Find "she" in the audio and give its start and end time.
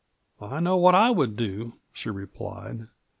1.93-2.09